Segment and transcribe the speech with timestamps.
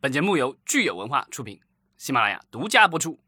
[0.00, 1.58] 本节目由聚友文化出品，
[1.96, 3.18] 喜马拉雅独家播出。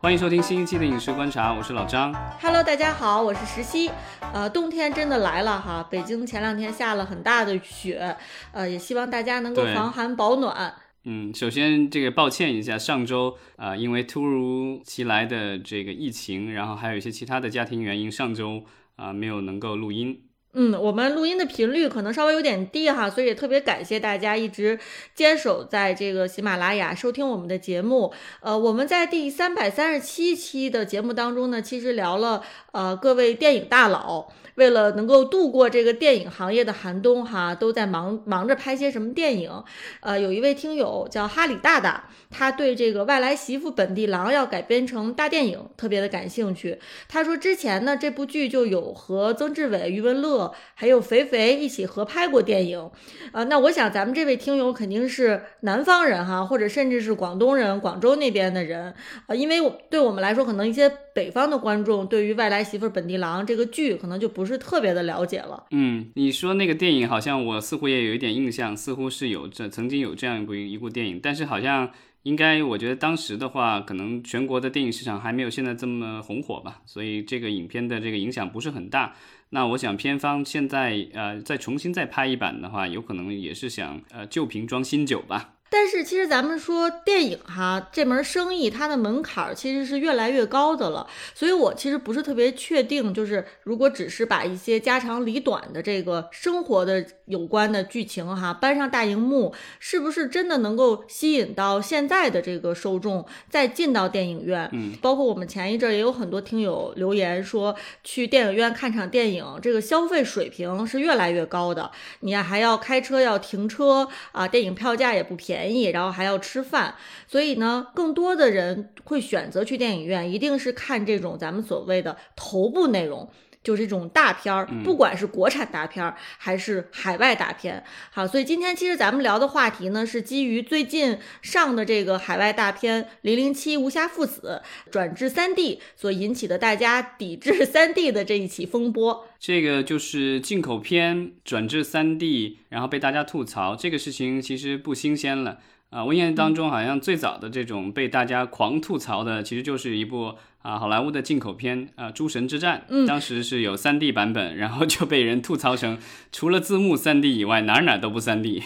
[0.00, 2.12] 欢迎收听新一期的影视观察，我是老张。
[2.40, 3.88] Hello，大家好，我是石溪。
[4.32, 8.16] 呃，冬天真的来了哈，北京前两天下了很大的雪，
[8.50, 10.74] 呃，也希望大家能够防寒保暖。
[11.04, 18.64] 嗯，首先这个抱歉一下，上周啊、呃因为突如其来的这个疫情，然后还有一些其他的家庭原因，上周
[18.96, 20.20] 啊、没有能够录音。
[20.56, 24.78] 嗯，我们录音的频率可能稍微有点低哈，所以也特别感谢大家一直
[25.14, 28.12] 坚守在这个喜马拉雅收听我们的节目。
[28.40, 34.28] 呃，我们在第三百三十七期的节目当中呢，其实聊了呃各位电影大佬。
[34.54, 39.64] 为了能够度过这个电影行业的寒冬，哈，都在忙忙着拍些什么电影。
[39.98, 46.78] 呃，有一位听友叫哈里大大，他对这个外来媳妇本地郎要改编成大电影特别的感兴趣。
[47.08, 50.43] 他说之前呢，这部剧就有和曾志伟、余文乐
[50.74, 52.90] 还有肥肥一起合拍过电影。
[53.32, 58.94] 啊、那我想咱们这位听友肯定是南方人哈，或者甚至是广东人、广州那边的人。
[59.26, 65.64] 呃，因为我对我们来说，可能一些北方的观众对于外来媳妇本地郎这个剧可能就不是特别的了解了。
[65.70, 71.90] 嗯，你说那个电影好像我似乎也有一点印象，似乎是有这曾经有这样一部一部电影，但是好像
[72.22, 79.14] 应该我觉得当时的话，可能全国的电影市场还没有现在这么红火吧，所以这个影片的这个影响不是很大。
[79.54, 85.53] 那我想片方现在呃再重新再拍一版的话，有可能也是想呃旧瓶装新酒吧。
[85.70, 104.70] 但是其实咱们说电影哈这门生意，它的门槛儿其实是越来越高的了，所以我其实不是特别确定，就是如果只是把一些家长里短的这个生活的有关的剧情哈搬上大荧幕，是不是真的能够吸引到现在的这个受众，再进到电影院？
[104.72, 111.90] 嗯，包括我们前一阵儿也有很多听友留言说，去电影院看场电影，这个消费水平是越来越高的。
[112.20, 116.96] 你还要开车，要停车啊，电影票价也不便宜，便宜然后还要吃饭，
[117.28, 123.30] 所以呢，更多的人会选择去电影院，一定是看这种咱们所谓的头部内容。
[123.64, 139.26] 就这种大片儿，不管是国产大片儿还是海外大片，好，所以今天其实咱们聊的话题呢，是基于最近上的这个海外大片《零零七无暇父子》转至三 D 所引起的大家抵制 三 D 的这一起风波。
[139.40, 145.58] 这个就是进口片转至三 D，然后被大家吐槽，这个事情其实不新鲜了。
[145.90, 155.98] 啊，我印象当中好像最早的这种被大家狂吐槽的，其实就是一部啊好莱坞的进口片啊《诸神之战》，嗯当时是有 3D 版本，然后就被人吐槽成
[156.32, 158.62] 除了字幕 3D 以外，哪儿哪儿都不 3D。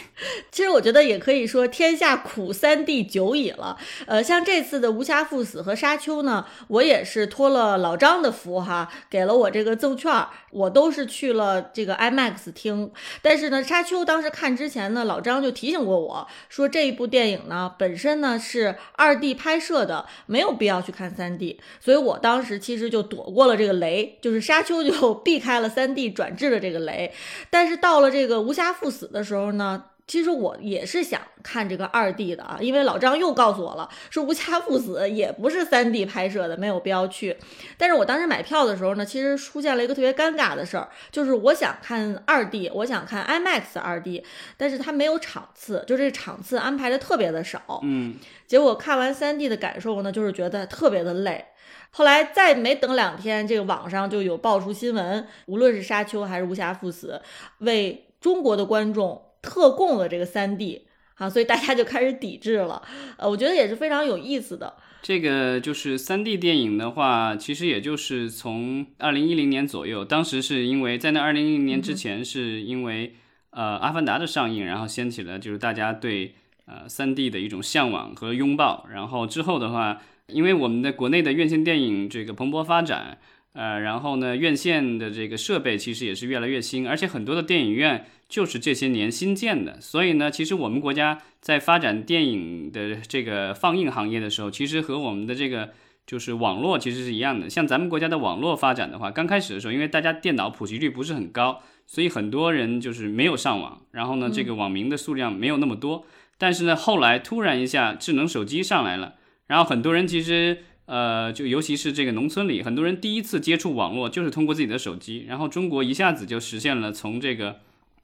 [0.52, 3.76] 其实我觉得也可以说天下苦 3D 久矣了。
[4.06, 12.92] 呃，像这次的《无暇赴死》和《沙丘》呢，我也是托了老张的福哈，给了我这个赠券儿，我都是去了这个 IMAX 厅。
[13.22, 21.58] 但是呢，《沙丘》当时看之前呢，老张就提醒过我说，这一部电影呢本身呢是 2D 拍摄的，没有必要去看三 D。
[21.88, 27.10] 所以我当时其实就躲过了这个雷，就是《沙丘》就 避开了三 D 转制的这个雷。
[27.48, 37.34] 但是到了这个《无暇赴死》的时候呢，其实我也是想看这个二 D 的啊，因为老张又告诉我了，说《无暇赴死》也不是三 D 拍摄的，没有必要去。
[37.78, 44.22] 但是我当时买票的时候呢，其实出现了一个特别尴尬的事儿，就是我想看二 D，我想看 IMAX 二 D，
[44.58, 47.80] 但是它没有场次，就这场次安排的特别的少。
[47.82, 48.16] 嗯，
[48.46, 51.46] 结果看完三 D 的感受呢，就是觉得特别的累。
[51.90, 57.20] 后来再没等两天，这个网上就有爆出新闻，无论是《沙丘》还是《无暇赴死》，
[57.64, 62.82] 为中国的观众特供了这个三 D 啊，所以大家就开始抵制了。
[63.16, 64.74] 呃，我觉得也是非常有意思的。
[65.00, 73.14] 这个就是三 D 电影的话，其实也就是从二零一零年左右，当时是因为在那二零一零年之前，是因为、
[73.50, 76.34] 呃《阿凡达》的上映，然后掀起了就是大家对
[76.66, 78.86] 呃三 D 的一种向往和拥抱。
[78.92, 83.18] 然后之后的话，因为我们的国内的院线电影这个蓬勃发展，
[83.54, 95.70] 呃，然后呢，院线的这个设备其实也是越来越新，而且很多的电影院就是这些年新建的，所以呢，其实我们国家在发展电影的这个放映行业的时候，其实和我们的这个
[96.06, 97.48] 就是网络其实是一样的。
[97.48, 106.04] 像咱们国家的网络发展的话，刚开始的时候，因为大家电脑普及率不是很高，所以很多人就是没有上网，然后呢，这个网民的数量没有那么多。
[106.36, 109.14] 但是呢，后来突然一下智能手机上来了，
[109.48, 110.58] 然后很多人其实。
[110.90, 117.56] 呃，就尤其是这个农村里，很多人第一次接触网络就是通过自己的手机，然后中国一下子就实现了从这个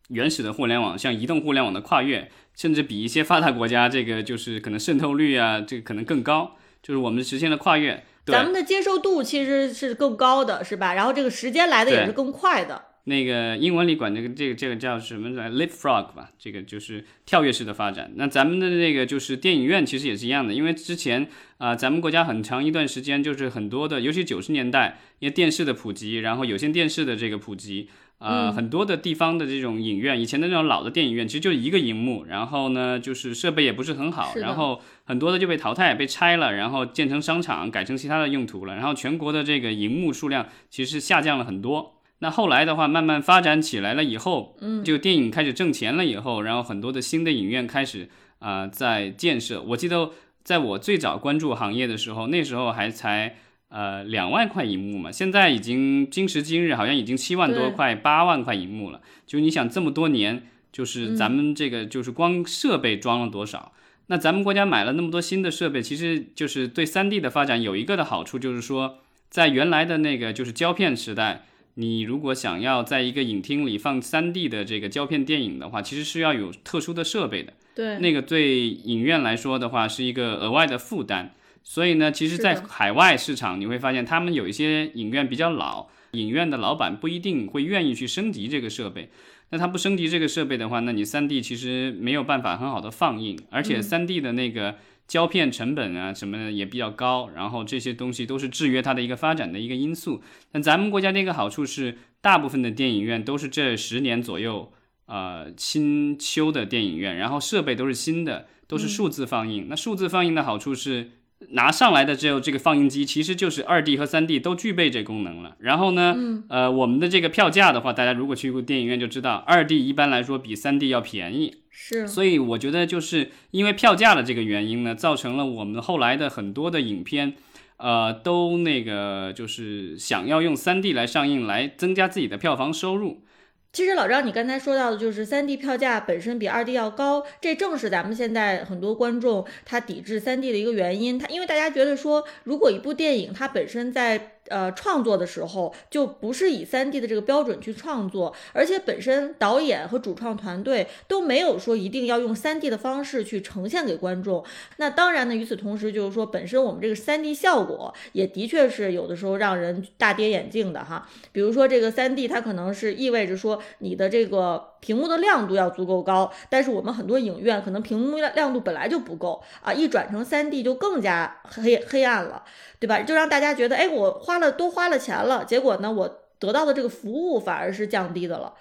[0.09, 8.05] 原始的互联网向移动互联网的跨越，甚至比一些发达国家这个就是可能渗透率啊，这个可能更高，就是我们实现了跨越。
[8.27, 10.93] 对咱们的接受度其实是更高的，是吧？
[10.93, 12.85] 然后这个时间来的也是更快的。
[13.05, 18.13] 那个英文里管这个这个这个叫什么来 leapfrog 吧，这个就是跳跃式的发展。
[18.17, 21.29] 那咱们的那个就是电影院其实也是一样的，因为之前
[21.59, 27.89] 啊、咱们国家很长一段时间就是很多的，尤其九十年代，因为电视的普及，然后有线电视的这个普及。
[28.19, 41.97] 呃，嗯很多的地方的这种影院，以前的那种老的电影院，其实就一个荧幕，然后呢，就是设备也不是很好，然后很多的就被淘汰、被拆了，然后建成商场，改成其他的用途了，然后全国的这个荧幕数量其实下降了很多。
[42.25, 49.61] 那后来的话，慢慢发展起来了以后，嗯，就电影开始挣钱了以后，然后很多的新的影院开始啊、呃在建设。
[49.61, 50.11] 我记得
[50.43, 53.37] 在我最早关注行业的时候，那时候还才
[53.69, 59.03] 呃两万块银幕嘛，现在已经今时今日好像已经七万多块、八万块银幕了。
[59.27, 63.73] 就你想这么多年，就是咱们这个就是光设备装了多少？
[64.07, 71.45] 那咱们国家买了那么多新的设备，其实就是对 3D 的发展有一个的好处，就是说在原来的那个就是胶片时代。
[71.75, 77.53] 你如果想要在一个影厅里放 3D 的这个胶片电影的话，其实是要有特殊的设备的。
[77.75, 81.35] 对，那个对影院来说的话是一个额外的负担。
[81.67, 89.09] 所以呢，其实，在海外市场你会发现，他们有一些影院比较老，影院的老板不一定会愿意去升级这个设备。
[89.51, 100.23] 那他不升级这个设备的话，那你 3D 其实没有办法很好的放映，而且 3D 的那个胶片成本啊什么的也比较高，然后这些东西都是制约它的一个发展的一个因素。
[100.53, 104.73] 那咱们国家的一个好处是，大部分的电影院都是这十年左右。
[105.07, 109.67] 呃，新修的电影院，然后设备都是新的，都是数字放映。
[109.69, 111.11] 那数字放映的好处是，
[111.51, 115.57] 拿上来的只有这个放映机，其实就是二 D 和三 D 都具备这功能了。
[115.59, 116.17] 然后呢，
[116.49, 121.57] 呃，我们的这个票价的话，大家如果去过电影院就知道，二 D 一般来说比三 D 要便宜。
[121.71, 127.35] 是所以我觉得就是因为票价的这个原因呢，造成了我们后来的很多的影片，
[127.77, 133.25] 呃，都那个就是想要用三 D 来上映，来增加自己的票房收入。
[133.75, 141.19] 其实老张，你刚才说到的就是三 D 票价本身比二 D 要高，这正是咱们现在很多观众他抵制三 D 的一个原因。
[141.19, 154.45] 他因为大家觉得说，如果一部电影它本身在呃创作的时候就不是以三 D 的这个标准去创作，而且本身导演和主创团队都没有说一定要用三 D 的方式去呈现给观众。
[154.77, 161.09] 那当然呢，与此同时就是说，本身我们这个三 D 效果也的确是有的时候让人大跌眼镜的哈。
[161.33, 172.43] 比如说这个三 D，它可能是意味着说你的这个屏幕的亮度要足够高，但是我们很多影院可能屏幕亮度本来就不够啊，一转成三 D 就更加黑黑暗了，
[172.85, 173.01] 对吧？
[173.01, 178.53] 就让大家觉得，哎，我花了多花了钱了，结果呢，我得到的这个服务反而是降低的了。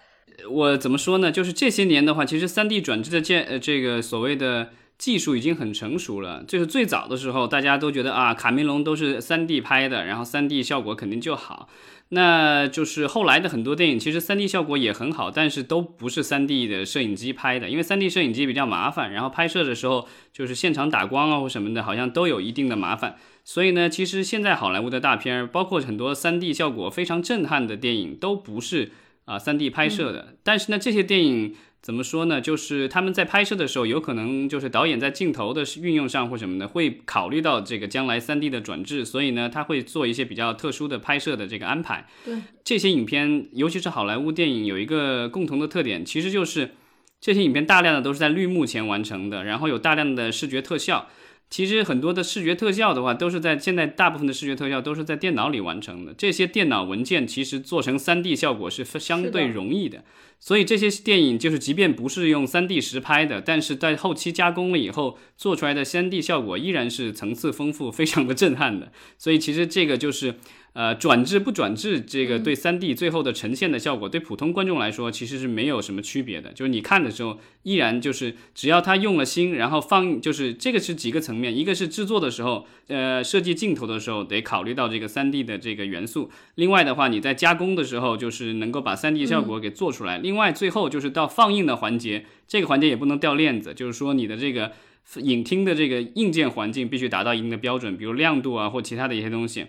[0.50, 1.30] 我怎么说呢？
[1.30, 6.44] 就是这些年的话，其实三 D 转制的建呃这个所谓的技术已经很成熟了。
[6.48, 11.70] 就是最早的时候，大家都觉得啊，卡梅隆都是 3D 拍的，然后 3D 效果肯定就好。
[12.10, 23.16] 那就是后来的很多电影，其实 3D 效果也很好，但是都不是 3D 的摄影机拍的，因为 3D 摄影机比较麻烦，然后拍摄的时候就是现场打光啊或什么的，好像都有一定的麻烦。
[23.44, 28.92] 所以呢，其实现在好莱坞的大片儿，包括很多 3D 效果非常震撼的电影，都不是
[29.26, 30.36] 啊3 D 拍摄的。
[30.44, 32.40] 但是呢，这些电影怎么说呢？
[32.40, 42.08] 就是他们在拍摄的时候，有可能就是导演在镜头的运用上或什么的，会考虑到这个将来三 D 的转制，所以呢，他会做一些比较特殊的拍摄的这个安排。
[42.24, 46.72] 对，这些影片，尤其是好莱坞电影，有一个共同的特点，其实就是
[47.20, 51.10] 这些影片大量的都是在绿幕前完成的，然后有大量的视觉特效。
[51.54, 56.12] 其实很多的视觉特效的话，都是在现在大部分的视觉特效都是在电脑里完成的。
[56.18, 60.04] 这些电脑文件其实做成 3D 效果是相对容易的，
[60.40, 68.92] 所以这些电影就是即便不是用 3D 实拍的，但是在后期加工了以后做出来的 3D 效果依然是层次丰富、非常的震撼的。
[69.20, 70.34] 所以其实这个就是。
[70.74, 76.52] 呃，转制不转制，这个对三 D 最后的呈现的效果，对普通观众来说其实是没有什么区别的。
[76.52, 86.32] 就是你看的时候，依然就是只要他用了心，然后放，就是这个是几个层面，一个是制作的时候，呃，设计镜头的时候得考虑到这个三 D 的这个元素。
[86.56, 90.18] 另外的话，你在加工的时候，就是能够把三 D 效果给做出来。
[90.18, 94.72] 另外，最后就是到放映的环节，这个环节也不能掉链子，就是说你的这个
[95.18, 99.68] 影厅的这个硬件环境必须达到一定的标准，比如亮度啊或其他的一些东西。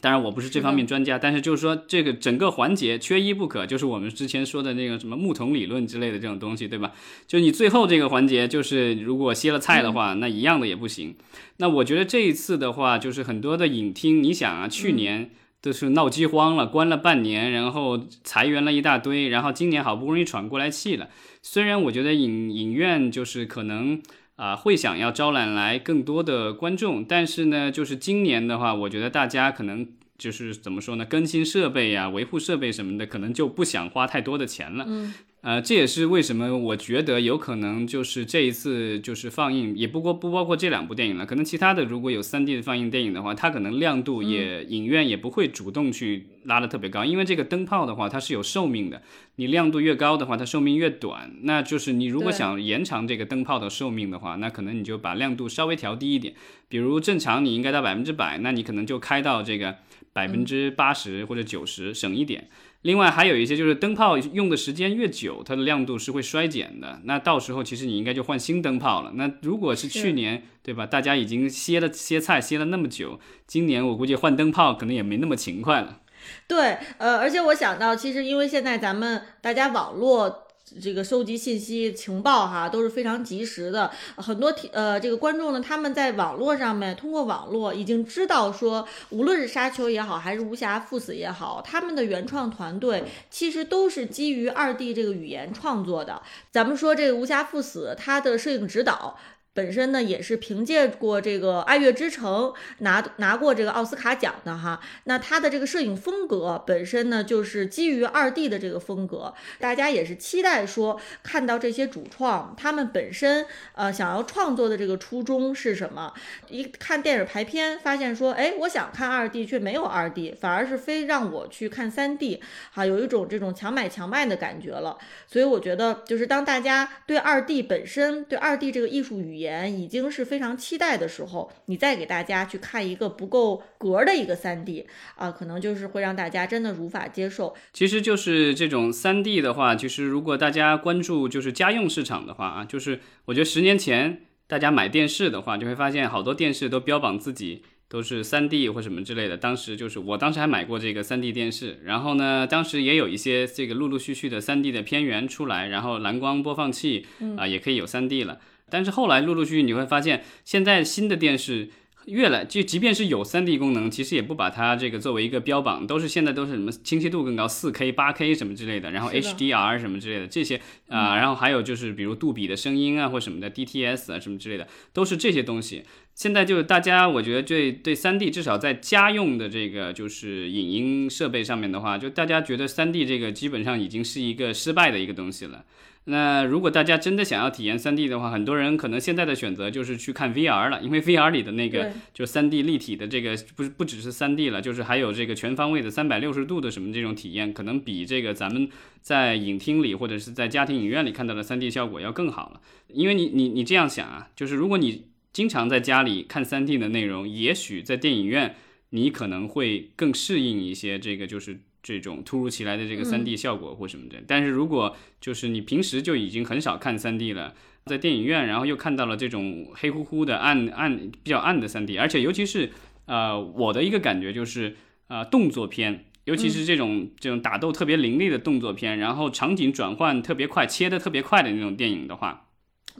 [0.00, 6.92] 当然，我不是这方面专家，但是就是说，这个整个环节缺一不可，就是我们之前说的那个什么木桶理论之类的这种东西，对吧？
[7.26, 11.14] 就你最后这个环节，就是如果歇了菜的话，那一样的也不行。
[11.58, 15.30] 那我觉得这一次的话，就是很多的影厅，你想啊，去年
[15.62, 21.08] 都是闹饥荒了，关了半年，然后裁员了一大堆，然后今年好不容易喘过来气了。
[21.40, 24.02] 虽然我觉得影影院就是可能。
[24.36, 29.86] 啊，会想要招揽来更多的观众，但是呢，就是今年的话，我觉得大家可能
[30.18, 34.84] 就是怎么说呢，更新设备呀、维护设备什么的，可能就不想花太多的钱了。
[34.88, 35.14] 嗯。
[35.44, 41.26] 呃，这也是为什么我觉得有可能就是这一次就是放映，也不过不包括这两部电影了。
[41.26, 49.02] 可能其他的如果有 3D 的放映电影的话，它可能亮度也影院也不会主动去拉的特别高，因为这个灯泡的话它是有寿命的，
[49.36, 51.30] 你亮度越高的话，它寿命越短。
[51.42, 56.32] 那就是你如果想延长这个灯泡的寿命的话，那可能你就把亮度稍微调低一点，
[56.70, 59.76] 比如正常你应该到百分之百，那你可能就开到这个
[60.14, 62.48] 百分之八十或者九十，省一点。
[62.84, 67.00] 另外还有一些就是灯泡用的时间越久，它的亮度是会衰减的。
[67.04, 69.12] 那到时候其实你应该就换新灯泡了。
[69.14, 76.00] 那如果是去年对吧，大家已经歇了歇菜歇了那么久，今年我估计换灯泡可能也没那么勤快了。
[76.46, 80.43] 对，呃，而且我想到，其实因为现在咱们大家网络。
[80.80, 96.22] 这个收集信息情报哈都是非常及时的，很多呃这个观众呢，他们在网络上面通过网络已经知道说，无论是沙丘也好，还是无暇赴死也好，他们的原创团队其实都是基于二 D 这个语言创作的。
[96.50, 99.18] 咱们说这个无暇赴死，它的摄影指导。
[99.54, 113.46] 本身呢也是凭借过这个《爱乐之城》拿拿过这个奥斯卡奖的哈，那他的这个摄影风格本身呢就是基于二 D 的这个风格，大家也是期待说看到这些主创他们本身
[113.76, 116.12] 呃想要创作的这个初衷是什么？
[116.48, 122.42] 一看电影排片发现说，哎，我想看二 D 却没有二 D，反而是非让我去看三 D，
[122.72, 124.98] 哈，有一种这种强买强卖的感觉了。
[125.28, 129.43] 所以我觉得就是当大家对二 D 本身对二 D 这个艺术语言。
[129.44, 134.86] 已经是非常期待的时候，你再给大家去看一个不够格的一个三 D
[135.16, 137.54] 啊，可能就是会让大家真的无法接受。
[137.72, 149.36] 其实就是这种三 D 的话，其实如果大家关注就是家用市场的话啊，就是我觉得十年前大家买电视的话，就会发现好多电视都标榜自己都是三 D 或什么之类的。
[149.36, 158.38] 当时就是我当时还买过这个三 D 电视，然后呢，当时也有一些这个陆陆续续的三 D 的片源出来，然后蓝光播放器啊也可以有三 D 了。
[158.70, 161.70] 但是后来陆陆续续你会发现，现在新的电视
[162.06, 175.84] 越来就即便是有 3D 功能，其实也不把它这个作为一个标榜，都是现在都是什么清晰度更高，4K、8K 什么之类的，然后 HDR 什么之类的这些啊，然后还有就是比如杜比的声音啊或什么的 DTS 啊什么之类的，都是这些东西。
[176.14, 185.64] 现在就是大家，我觉得对对 3D 至少在家用的这个就是影音设备上面的话，就大家觉得 3D 这个基本上已经是一个失败的一个东西了。
[186.06, 198.68] 那如果大家真的想要体验 3D 的话，很多人可能现在的选择就是去看 VR 了，因为 VR 里的那个就 3D 立体的这个不不只是 3D 了，就是还有这个全方位的360度的什么这种体验，可能比这个咱们
[199.00, 202.60] 在影厅里或者是在家庭影院里看到的 3D 效果要更好了。
[202.88, 208.56] 因为你你你这样想啊，就是如果你经常在家里看 3D 的内容，也许在电影院
[208.90, 211.60] 你可能会更适应一些这个就是。
[211.84, 222.70] 这种突如其来的这个三 D 效果或什么的，但是如果就是你平时就已经很少看三 D 了，在电影院，然后又看到了这种黑乎乎的暗暗比较暗的三 D，而且尤其是
[223.04, 224.74] 呃我的一个感觉就是
[225.08, 232.43] 呃动作片，尤其是这种这种打斗特别凌厉的动作片，然后场景转换特别快，切的特别快的那种电影的话。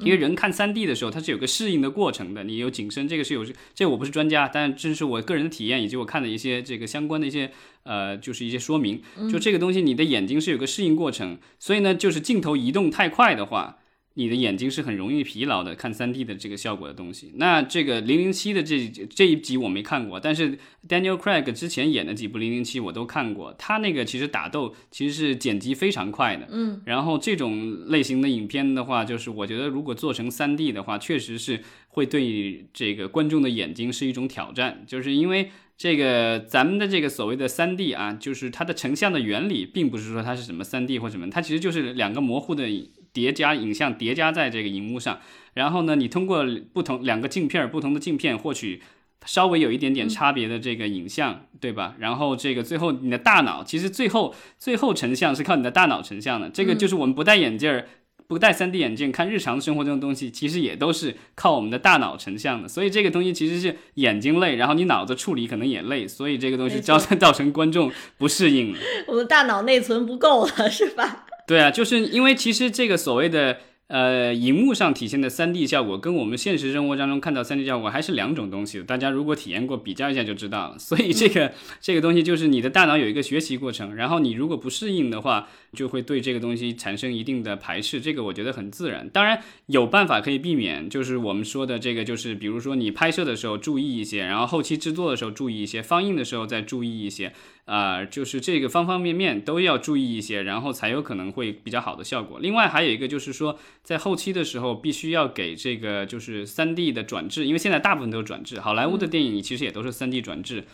[0.00, 2.44] 因为人看三 D 的时候，它是有个适应的过程的。
[2.44, 7.50] 你有景深，这个是有这我不是专家，但这是我个人的体验，以及我看的一些这个相关的一些
[7.84, 9.00] 呃，就是一些说明。
[9.30, 13.78] 就这个东西，你的眼睛是有个适应过程，所以呢，就是镜头移动太快的话。
[14.16, 17.32] 你的眼睛是很容易疲劳的，看三 D 的这个效果的东西。
[17.34, 20.56] 那这个零零七的这这一集我没看过，但是
[20.88, 23.52] Daniel Craig 之前演的几部零零七我都看过。
[23.58, 26.80] 他那个其实打斗其实是剪辑非常快的，嗯。
[26.86, 42.68] 然后这种类型的影片的话，就是我觉得如果做成三 D 的话，确实是会对这个观众的眼睛是一种挑战，就是因为这个咱们的这个所谓的三 D 啊，就是它的成像的原理，并不是说它是什么三 D 或什么，它其实就是两个模糊的。
[43.14, 45.20] 叠加影像叠加在这个荧幕上，
[45.54, 46.44] 然后呢，你通过
[46.74, 48.82] 不同两个镜片，不同的镜片获取
[49.24, 51.94] 稍微有一点点差别的这个影像，对吧？
[51.98, 56.50] 然后这个最后你的大脑，其实最后最后成像是靠你的大脑成像的。
[56.50, 57.86] 这个就是我们不戴眼镜儿，
[58.26, 62.68] 不戴 3D 眼镜看日常生活中的东西，其实也都是靠我们的大脑成像的。
[62.68, 68.78] 所以这个东西其实是眼睛累，然后你脑子处理可能也累，所以这个东西造成造成观众不适应了。
[69.06, 71.26] 我们大脑内存不够了，是吧？
[71.46, 78.82] 对啊，就是因为其实这个所谓的呃，荧幕上体现的 3D 效果跟我们现实生活当中看到 3D 效果还是两种东西。
[78.82, 80.78] 大家如果体验过，比较一下就知道了。
[80.78, 88.00] 所以这个这个东西就是你的大脑有一个学习过程，然后你如果不适应的话，就会对这个东西产生一定的排斥。
[88.00, 89.06] 这个我觉得很自然。
[89.10, 97.34] 当然有办法可以避免，就是我们说的这个，就是比如说你拍摄的时候注意一些，然后后期制作的时候注意一些，放映的时候再注意一些。
[97.66, 102.38] 啊，就是这个方方面面都要注意一些，然后才有可能会比较好的效果。
[102.38, 110.64] 另外还有一个就是说，在后期的时候必须要给这个就是三 D 的转制，因为现在大部分都是转制，好莱坞的电影其实也都是三 D 转制，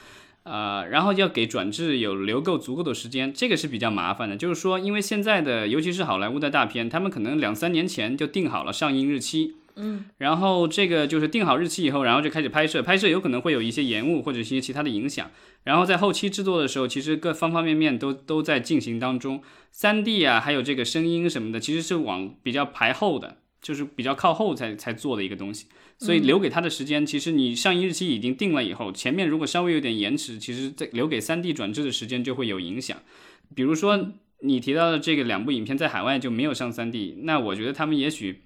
[0.42, 4.36] 呃，然后要给转制有留够足够的时间，这个是比较麻烦的。
[4.36, 9.54] 就是说，因为现在的尤其是好莱坞的大片，他们可能两三年前就定好了上映日期。
[9.80, 15.30] 嗯，然后这个就是定好日期以后，然后就开始拍摄，拍摄有可能会有一些延误或者一些其他的影响。
[15.64, 19.42] 然后在后期制作的时候，其实各方方面面都都在进行当中。
[19.72, 25.66] 三 D 啊，还有这个声音什么的，其实是往比较排后的，就是比较靠后才才做的一个东西。
[25.98, 32.98] 所以留给他的时间，其实你上映日期已经定了以后，前面如果稍微有点延迟，其实在留给三 D 转制的时间就会有影响。
[33.54, 38.42] 比如说你提到的这个两部影片在海外就没有上三 D，那我觉得他们也许。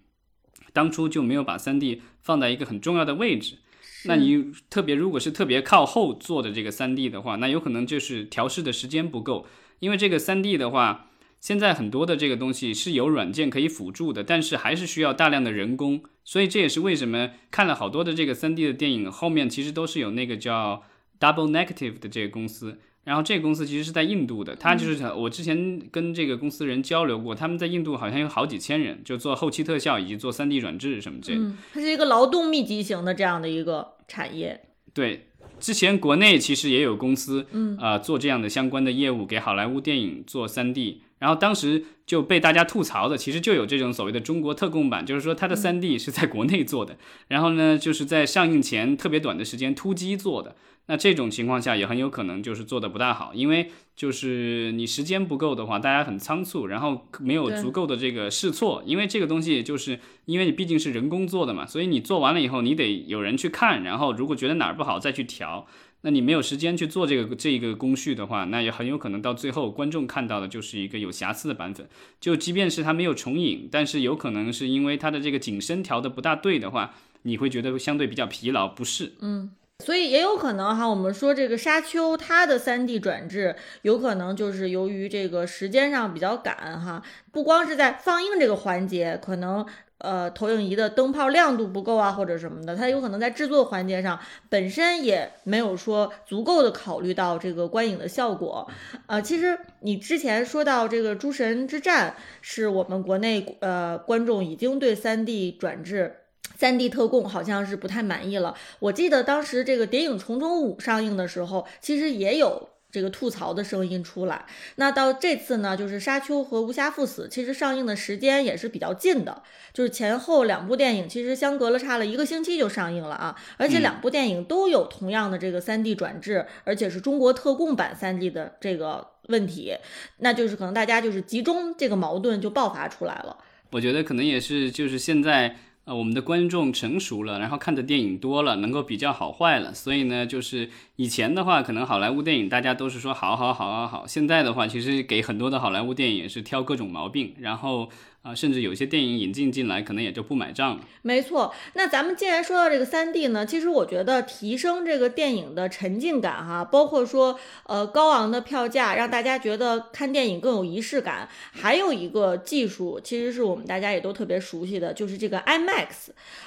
[0.74, 3.58] 当初就没有把三 D 放在一个很重要的位置，
[4.04, 9.46] 那你特别如果是特别靠后做的这个三 D 的话，那有可能就是调试的时间不够，
[9.78, 20.82] 因为这个三 D 的话，现在很多的这个东西是有软件可以辅助的，但是还是需要大量的人工，所以这也是为什么看了好多的这个三 D 的电影后面其实都是有那个叫
[21.20, 22.80] Double Negative 的这个公司。
[23.04, 31.34] 然后这个公司其实是在印度的，他就是我之前跟这个公司人交流过，他们在印度好像有好几千人，就做后期特效以及做 3D 转制什么这。
[31.34, 34.62] 嗯，它是一个劳动密集型的这样的一个产业。
[34.94, 35.26] 对，
[35.60, 40.98] 之前国内其实也有公司，嗯，啊，做这样的相关的业务，给好莱坞电影做 3D。
[41.18, 46.96] 然后当时就被大家吐槽的，其实就有这种所谓的中国特供版，就是说它的 3D 是在国内做的，
[47.28, 50.56] 然后呢，就是在上映前特别短的时间突击做的。
[50.86, 65.66] 那这种情况下也很有可能就是做的不大好，因为就是你时间不够的话，大家很仓促，然后没有足够的这个试错，因为这个东西就是因为你毕竟是人工做的嘛，所以你做完了以后你得有人去看，然后如果觉得哪儿不好再去调，
[66.02, 71.88] 那你没有时间去做这个这个工序的话，那也很有可能到最后观众看到的就是一个有瑕疵的版本，
[72.20, 76.92] 就即便是它没有重影，但是有可能是因为它的这个景深调的不大对的话，
[77.22, 79.14] 你会觉得相对比较疲劳，不适。
[79.22, 79.52] 嗯。
[79.80, 89.66] 所以也有可能哈，我们说这个沙丘它的三 D 转制，有可能就是由于这个时间上比较赶哈，不光是在放映这个环节，可能
[89.98, 98.70] 呃投影仪的灯泡亮度不够啊，或者什么的，它有可能在制作环节上本身也没有说足够的考虑到这个观影的效果。
[99.06, 106.20] 呃，其实你之前说到这个《诸神之战》，是我们国内呃观众已经对三 D 转制。
[106.56, 108.54] 三 D 特供好像是不太满意了。
[108.78, 114.46] 我记得当时这个《谍影重重五》上映的时候，其实也有这个吐槽的声音出来。
[114.76, 123.36] 那到这次呢，就是《沙丘》和《无暇赴死》，其实上映的时间也是比较近的，就是前后两部电影其实相隔了差了一个星期就上映了啊。
[123.56, 129.74] 而且两部电影都有同样的这个三 D 转制，而且是中国特供版三 D 的这个问题，
[130.18, 133.36] 那就是可能大家就是集中这个矛盾就爆发出来了。
[133.72, 135.56] 我觉得可能也是就是现在。
[135.84, 147.88] 呃，我们的观众成熟了，然后看的电影多了，能够比较好坏了，所以呢，就是以前的话，可能好莱坞电影大家都是说好好好好好，现在的话，其实给很多的好莱坞电影也是挑各种毛病，然后。
[148.24, 150.80] 啊，甚至有些电影引进进来，可能也就不买账了。
[151.02, 165.86] 没错，那咱们既然说到这个三 D 呢，其实我觉得提升这个电影的沉浸感哈，包括说呃高昂的票价，让大家觉得看电影更有仪式感，还有一个技术，其实是我们大家也都特别熟悉的，就是这个 IMAX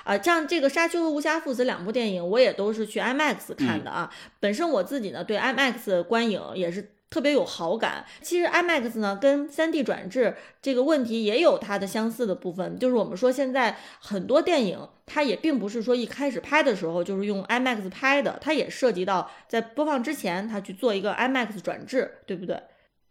[0.03, 4.11] 啊，像这个《沙丘》和《无暇父子》两部电影，我也都是去 IMAX 看的啊。
[4.39, 6.89] 本身我自己呢，对 IMAX 观影也是。
[7.09, 8.05] 特别有好感。
[8.21, 22.61] 其实 IMAX 呢，跟 3D 转制这个问题也有它的相似的部分，就是我们说现在很多电影，它也并不是说一开始拍的时候就是用 IMAX 拍的，它也涉及到在播放之前，它去做一个 IMAX 转制，对不对？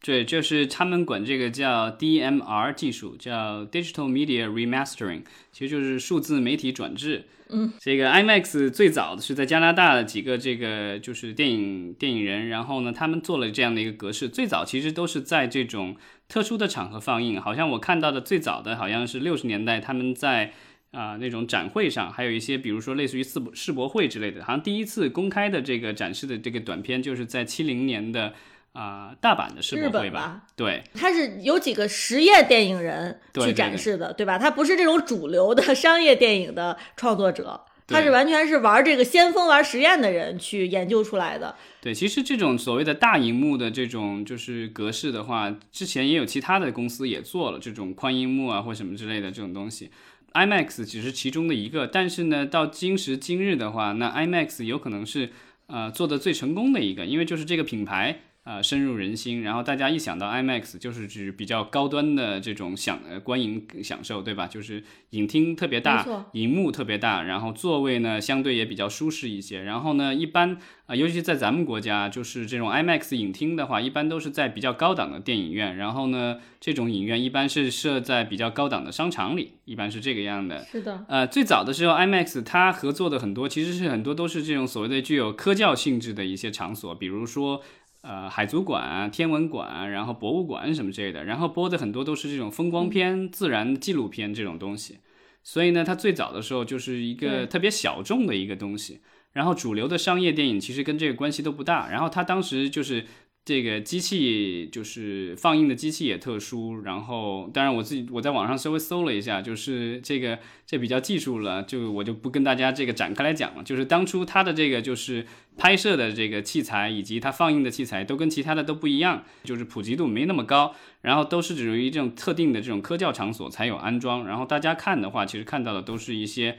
[0.03, 7.25] 对，就是他们管这个叫 DMR 技术，叫 Digital Media Remastering，其实就是数字媒体转制。
[7.49, 14.29] 嗯，这个 IMAX 最早的是在加拿大的几个这个就是电影电影人，然后呢，他们做了这样的一个格式。
[14.29, 15.97] 最早其实都是在这种
[16.29, 20.53] 特殊的场合放映，好像我看到的最早的好像是六十年代，他们在
[20.91, 28.35] 啊那种展会上，还有一些比如说类似于世世博会之类的，好像第一次公开的这个展示的这个短片，就是在七零年的。
[28.77, 30.43] 啊、大阪的世日博会本吧？
[30.55, 34.39] 对，它是有几个实业电影人去展示的，对吧？
[34.39, 41.55] 他不是这种主流的 商业电影的创作者，他是完全是玩这个先锋、玩实验的人去研究出来的。
[41.81, 49.91] 对，其实这种所谓的大荧幕的这种就是格式的话，之前也有其他的公司也做了这种宽银幕啊或什么之类的这种东西。
[50.35, 55.31] IMAX 只是其中的一个，但是呢，到今时今日的话，那 IMAX 有可能是
[55.69, 58.21] 呃做的最成功的一个，因为就是这个品牌。
[58.47, 64.47] 呃，深入人心，然后大家一想到 IMAX，就是指比较高端的这种享呃观影享受，对吧？
[64.47, 69.63] 就是影厅特别大错，荧幕特别大，然后座位呢相对也比较舒适一些。
[69.63, 70.57] 然后呢，一般
[70.87, 75.77] 啊、尤其在咱们国家，就是这种 IMAX 影厅的话，一般都是在比较高档的电影院。
[75.77, 80.65] 然后呢，这种影院一般是设在比较高档的商场里，一般是这个样的。
[80.65, 87.61] 是的，呃，最早的时候，IMAX 它合作的很多，其实是很多都是这种所谓的具有科教性质的一些场所，比如说
[88.07, 94.99] 呃海族馆啊、天文馆啊，然后博物馆什么之类的，然后播的很多都是这种风光片、自然纪录片这种东西。
[95.43, 99.01] 所以呢，它最早的时候就是一个特别小众的一个东西，
[99.33, 101.89] 然后主流的商业电影其实跟这个关系都不大。
[101.91, 103.05] 然后它当时就是
[103.47, 106.83] 这个机器，就是放映的机器也特殊。
[106.83, 113.63] 然后当然我自己我在网上稍微搜了一下，就是这个这比较技术了，就我就不跟大家这个展开来讲了。
[113.63, 115.25] 就是当初它的这个就是
[115.57, 120.75] 拍摄的这个器材以及它放映的器材都跟其他的都不一样，就是普及度没那么高。
[121.03, 126.59] 然后都是属于这种特定的这种科教场所才有安装，然后大家看的话，其实看到的都是一些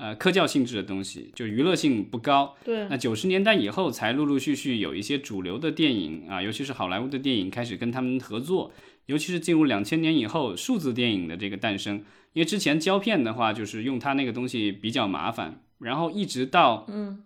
[0.00, 2.56] 呃科教性质的东西，就娱乐性不高。
[2.64, 8.72] 对，那九十年代以后，才陆陆续续有一些主流的电影啊，尤其是好莱坞的电影开始跟他们合作，
[9.04, 12.02] 尤其是进入两千年以后，数字电影的这个诞生。
[12.32, 17.24] 因为之前胶片的话，就是用它那个东西比较麻烦，然后一直到嗯，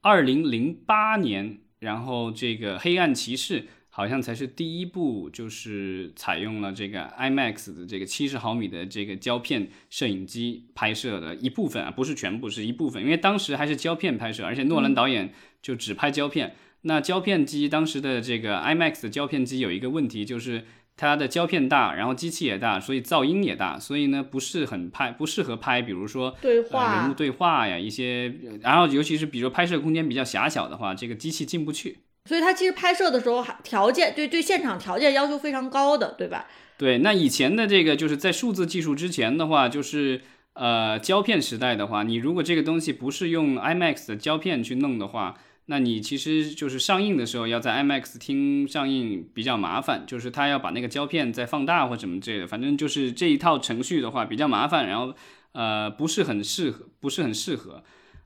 [0.00, 3.60] 二零零八年，然后这个《黑暗骑士》
[3.96, 13.00] 好像才是第一部，就是采用了这个 IMAX 的这个七十毫米的这个胶片摄影机拍摄的一部分啊，不是全部，是一部分。
[13.00, 16.56] 因为当时还是胶片拍摄，而且诺兰导演就只拍胶片。
[16.80, 20.64] 那胶片机当时的这个 IMAX 的胶片机有一个问题，就是
[20.96, 31.98] 它的胶片大，然后机器也大，所以噪音也大，所以呢不是很拍，不适合拍，比如说对呃、人物，对话呀，一些，呃然后尤其是比如拍摄空间比较狭小的话，这个机器进不去。
[32.26, 36.46] 所以他其实拍摄的时候还条件对对现场条件要求非常高的，对吧？
[36.78, 40.22] 对，那以前的这个就是在数字技术之前的话，就是
[40.54, 55.14] 呃胶片时代的话，你如果这个东西不是用 IMAX 的胶片去弄的话，那你其实就是上映的时候要在 IMAX 厅上映比较麻烦，就是他要把那个胶片再放大或什么之类的，反正就是这一套程序的话比较麻烦，然后
[55.52, 57.84] 呃不是很适合，不是很适合。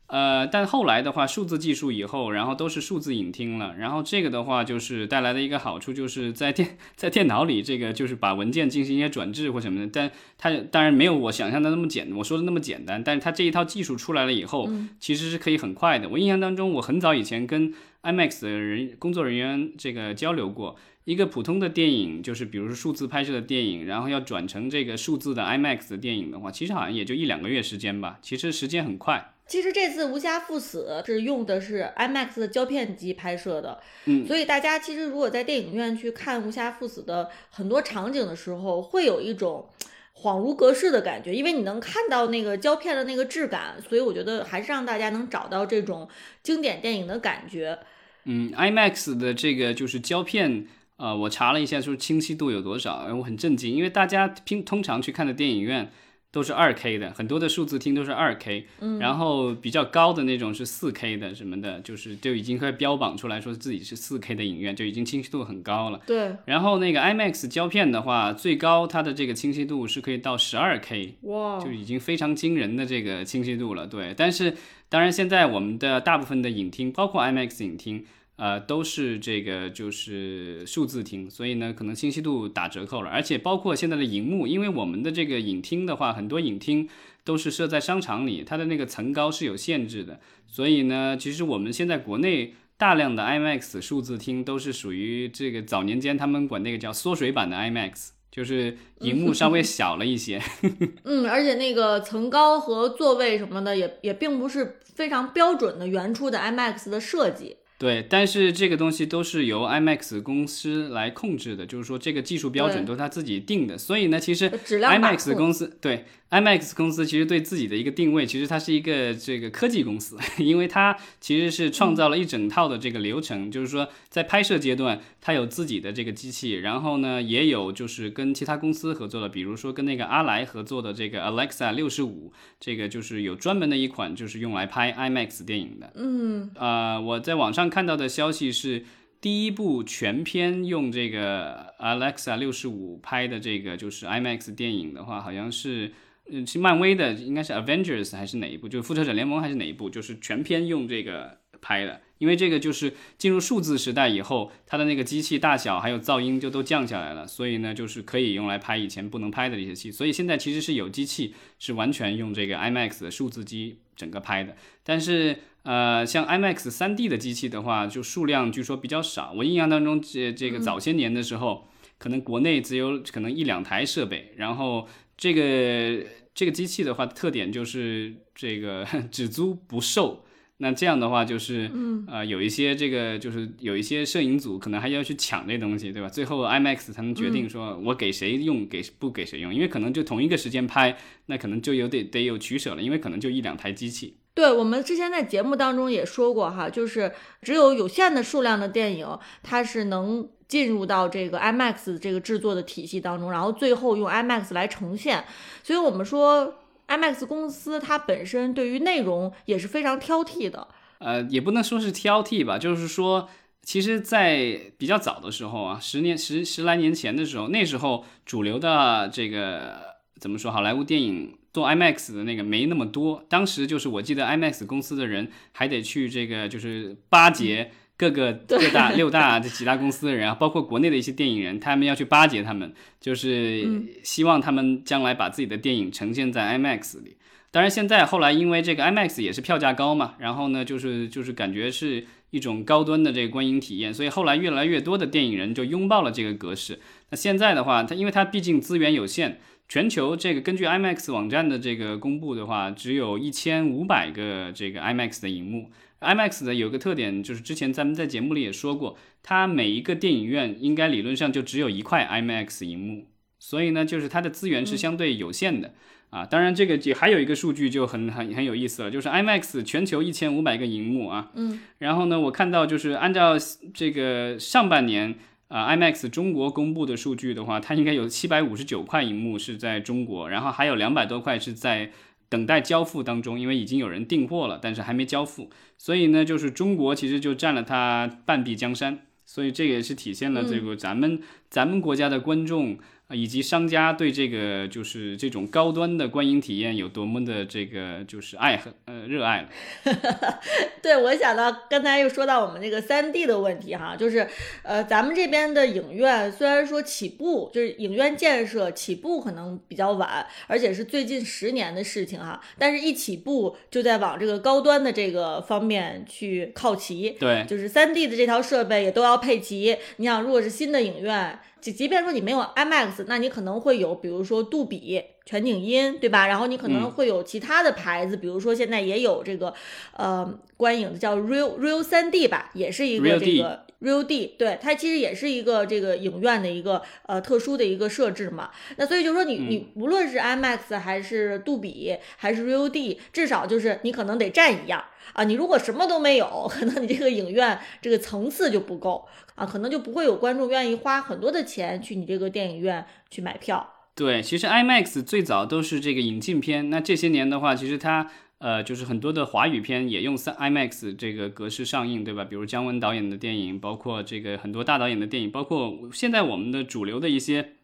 [0.09, 16.09] 呃，但后来的话，数字技术以后，然后都是数字影厅了，然后这个的话就是带来的一个好处，就是在电 在电脑里，这个就是把文件进行一些转制或什么的，但它当然没有我想象的那么简，我说的那么简单，但是它这一套技术出来了以后，其实是可以很快的。
[16.09, 29.35] 我印象当中，我很早以前跟 IMAX 的人工作人员这个交流过，一个普通的电影，就是比如说数字拍摄的电影，然后要转成这个数字的 IMAX 的电影的话，其实好像也就一两个月时间吧，其实时间很快。
[29.49, 39.67] 其实这次《无暇赴死》是用的是 IMAX 的胶片机拍摄的，嗯所以大家其实如果在电影院去看《无暇赴死》的很多场景的时候，会有一种
[40.15, 46.09] 恍如隔世的感觉，因为你能看到那个胶片的那个质感，所以我觉得还是让大家能找到这种
[46.43, 47.79] 经典电影的感觉。
[48.25, 50.67] 嗯，IMAX 的这个就是胶片，
[50.99, 55.91] 呃，我查了一下，说清晰度有多少，呃我很震惊，因为大家平通常去看的电影院
[56.31, 66.01] 都是二 K 的，很多的数字厅都是二 K，嗯，然后比较高的那种是四 K 的什么的，就是就已经会标榜出来说自己是四 K 的影院，就已经清晰度很高了。
[66.07, 73.87] 对，然后那个 IMAX 胶片的话，最高它的这个清晰度是可以到十二 K，哇就已经非常惊人的这个清晰度了。
[73.87, 74.55] 对，但是
[74.91, 78.05] 当然现在我们的大部分的影厅，包括 IMAX 影厅，
[78.39, 83.11] 呃，都是这个就是数字厅，所以呢，可能清晰度打折扣了。
[83.11, 86.89] 而且包括现在的荧幕，因为我们的这个影厅的话，很多影厅
[87.23, 92.55] 都是设在商场里，它的那个层高是有限制的，所以呢，其实我们现在国内。
[92.79, 100.41] 大量的 IMAX 数字厅都是属于这个早年间他们管那个叫缩水版的 IMAX，就是荧幕稍微小了一些。
[101.03, 107.57] 嗯，而且那个层高和座位什么的也也并不是非常标准的原初的 IMAX 的设计。
[107.79, 135.91] 对，但是这个东西都是由 IMAX 公司来控制的，就是说这个技术标准都是他自己定的，所以呢，其实质量把 IMAX 公司对 IMAX 公司其实对自己的一个定位，其实它是一个这个科技公司， 因为它其实是创造了一整套的这个流程，就是说在拍摄阶段，它有自己的这个机器，然后呢，也有就是跟其他公司合作的，比如说跟那个阿莱合作的这个 Alexa 六十五，这个就是有专门的一款就是用来拍 IMAX 电影的。
[135.95, 138.85] 嗯，呃，我在网上看到的消息是，
[139.23, 145.93] 第一部全片用这个 Alexa 六十五拍的这个就是 IMAX 电影的话，好像是，
[146.31, 148.69] 嗯，是漫威的，应该是 Avengers 还是哪一部？
[148.69, 149.89] 就是复仇者联盟还是哪一部？
[149.89, 159.91] 就是全篇用这个拍的，因为这个就是进入数字时代以后，它的那个机器大小还有噪音就都降下来了，所以呢，就是可以用来拍以前不能拍的一些戏。
[159.91, 165.37] 所以现在其实是有机器是完全用这个 IMAX 的数字机整个拍的，但是。
[165.65, 169.35] 呃，像 IMAX 3D 的机器的话，就数量据说比较少。
[169.37, 174.33] 我印象当中，这这个早些年的时候，可能国内只有可能一两台设备。
[174.37, 174.89] 然后
[175.19, 180.25] 这个这个机器的话，特点就是这个 只租不售。
[180.61, 181.71] 那这样的话，就是
[182.09, 186.09] 呃，有一些这个就是有一些摄影组可能还要去抢这东西，对吧？
[186.09, 194.17] 最后 IMAX 才能决定说我给谁用，给不给谁用，因为可能就同一个时间拍，那可能就有得得有取舍了，因为可能就一两台机器。
[194.35, 199.07] 对我们之前在节目当中也说过哈，就是只有有限的数量的电影，
[199.45, 205.25] 它是能进入到这个 IMAX 这个制作的体系当中，然后最后用 IMAX 来呈现。
[205.63, 206.55] 所以我们说
[206.89, 210.67] IMAX 公司它本身对于内容也是非常挑剔的。
[210.99, 213.29] 呃，也不能说是挑剔吧，就是说，
[213.63, 221.35] 其实，在比较早的时候啊，十年十十来年前的时候，那时候主流的这个怎么说，好莱坞电影。
[221.51, 237.17] 做 IMAX 的那个没那么多，当时就是我记得 IMAX 公司的人还得去这个就是巴结各个各大六大这几大公司的人啊，包括国内的一些电影人，他们要去巴结他们，就是希望他们将来把自己的电影呈现在 IMAX 里。
[237.51, 246.79] 当然现在后来因为这个 IMAX 也是票价高嘛，然后呢就是就是感觉是一种高端的这个观影体验，所以后来越来越多的电影人就拥抱了这个格式。
[247.11, 249.41] 那现在的话，它因为它毕竟资源有限。
[249.71, 255.71] 全球这个根据 IMAX 网站的这个公布的话，只有一千五百个这个 IMAX 的荧幕。
[256.01, 263.07] IMAX 的有个特点，就是之前咱们在节目里也说过，它每一个电影院应该理论上就只有一块 IMAX 荧幕，
[263.39, 265.75] 所以呢，就是它的资源是相对有限的
[266.11, 266.25] 啊。
[266.25, 273.37] 当然，这个也还有一个数据就很很很有意思了，就是 IMAX 全球一千五百个荧幕啊，嗯，然后呢，我看到就是按照
[273.75, 275.17] 这个上半年。
[275.49, 281.91] 啊，IMAX 中国公布的数据的话，它应该有七百五十九块荧幕是在中国，然后还有两百多块是在
[282.29, 285.51] 等待交付当中，因为已经有人订货了，但是还没交付。
[285.77, 292.79] 所以呢，就是中国其实就占了它半壁江山，所以这也是体现了这个咱们咱们国家的观众。
[293.09, 299.49] 啊，以及商家对这个就是这种高端的观影体验有多么的这个就是爱和呃热爱了。
[300.83, 304.29] 对，我想到刚才又说到我们这个三 D 的问题哈，就是
[304.63, 317.17] 呃咱们这边的影院虽然说起步就是影院建设起步可能比较晚，而且是最近十年的事情哈，但是一起步就在往这个高端的这个方面去靠齐。
[317.19, 319.79] 对，就是三 D 的这套设备也都要配齐。
[319.97, 321.39] 你想，如果是新的影院。
[321.61, 326.27] 即即便说你没有 IMAX，那你可能会有，比如说杜比全景音，对吧？
[326.27, 329.53] 然后你可能会有其他的牌子，比如说现在也有这个，
[329.97, 338.51] 呃，观影的叫 Real Real 三 D 吧，也是一个这个 Real D，对，它其实也是一个这个影院的一个呃特殊的一个设置嘛。
[338.77, 344.85] 那所以就说你你无论是 IMAX 还是杜比还是 Real D，至少就是你可能得占一样。
[345.15, 353.75] 啊，你如果什么都没有，可能你这个影院这个层次就不够啊，可能就不会有观众愿意花很多的钱去你这个电影院去买票。
[353.95, 362.25] 对，其实 IMAX 最早都是这个引进片，那这些年的话，其实它呃就是很多的华语片也用三 IMAX 这个格式上映，对吧？
[362.25, 367.55] 比如姜文导演的电影，包括这个很多大导演的电影，包括现在我们的主流的一些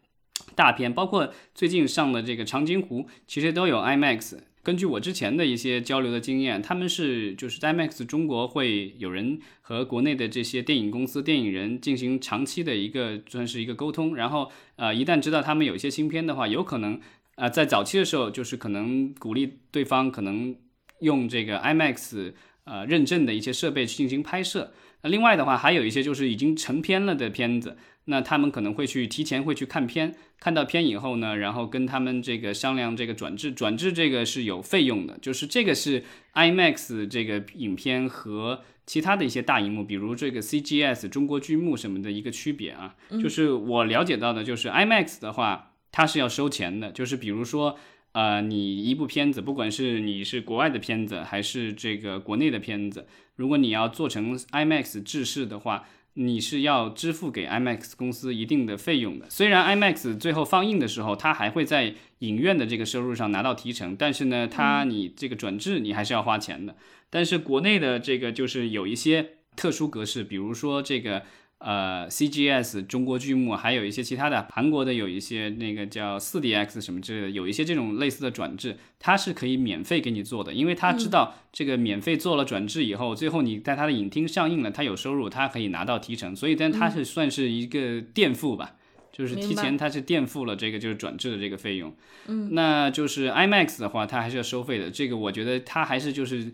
[0.53, 4.37] 大片，包括最近上的这个《长津湖》，其实都有 IMAX。
[4.63, 16.99] 根据我之前的一些交流的经验，他们是就是 IMAX 中国会有人和国内的这些电影公司、电影人进行长期的一个算是一个沟通，然后呃一旦知道他们有一些新片的话，有可能
[17.35, 20.55] 呃在早期的时候就是可能鼓励对方可能
[20.99, 22.33] 用这个 IMAX
[22.65, 24.73] 呃认证的一些设备去进行拍摄。
[25.01, 27.77] 那另外的话还有一些就是已经成片了的片子。
[28.07, 36.03] 那他们可能会去提前会去看片，看到片以后呢，然后跟他们这个商量这个转制，转制这个是有费用的，就是这个是
[36.35, 47.79] IMAX 这个影片和其他的一些大荧幕，比如这个 CGS 中国剧目什么的一个区别啊，就是我了解到的，就是 IMAX 的话，它是要收钱的，就是比如说。
[48.15, 59.29] 呃，你一部片子，不管是你是国外的片子还是这个国内的片子，如果你要做成 IMAX 制式的话，你是要支付给 IMAX 公司一定的费用的。
[59.29, 66.77] 虽然 IMAX 最后放映的时候，它还会在影院的这个收入上拿到提成，但是呢，它你这个转制你还是要花钱的。
[67.09, 71.23] 但是国内的这个就是有一些特殊格式，比如说这个。
[71.65, 88.75] 呃，CGS 中国剧目，还有一些其他的韩国的，有一些那个叫 4DX 什么之类的，有一些这种类似的转制，它是可以免费给你做的，因为他知道这个免费做了转制以后，最后你在他的影厅上映了，他有收入，他可以拿到提成，所以但他是算是一个垫付吧，
[89.11, 91.91] 就是提前它是垫付了这个就是转制的这个费用。
[92.27, 96.51] 嗯，那就是 IMAX 的话，它还是要收费的，这个我觉得它还是就是。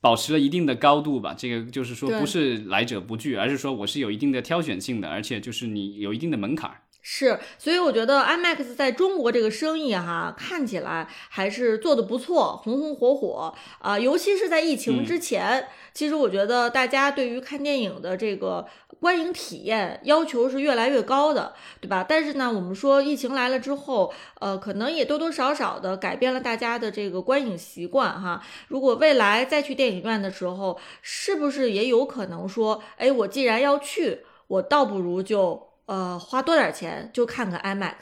[0.00, 6.79] 保持了一定的高度吧，这个就是说不是来者不拒，而是说我是有一定的挑选性的，而且就是你有一定的门槛。
[7.02, 13.98] 是，所以我觉得 IMAX 在中国这个生意哈，看起来还是做的不错，红红火火啊。
[13.98, 18.66] 尤其是在疫情之前，其实我觉得大家对于看电影的这个
[19.00, 22.04] 观影体验要求是越来越高的，对吧？
[22.06, 28.42] 但是呢，我们说疫情来了之后，呃，可能也多多少少的改变了大家的这个观影习惯哈。
[28.68, 35.69] 如果未来再去电影院的时候，是不是也有可能说，哎，我既然要去，我倒不如就。
[35.90, 37.94] 呃，花多点钱就看看 IMAX，